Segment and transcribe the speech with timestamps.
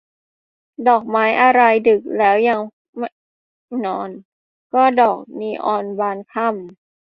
[0.87, 2.59] ดอกไม้อะไรดึกแล้วยัง
[2.97, 3.09] ไม่
[3.85, 4.09] นอน
[4.73, 6.57] ก็ดอกนีออนบานค่ำ